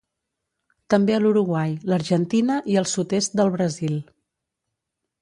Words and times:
També 0.93 1.15
a 1.17 1.19
l'Uruguai, 1.25 1.77
l'Argentina 1.95 2.57
i 2.75 2.81
el 2.83 2.91
sud-est 2.97 3.41
del 3.41 3.57
Brasil. 3.61 4.03